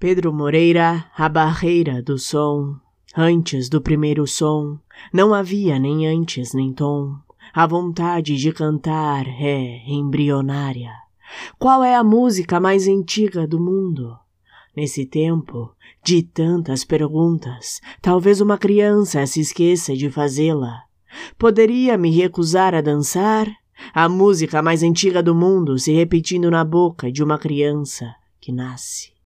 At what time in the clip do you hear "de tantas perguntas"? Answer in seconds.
16.04-17.80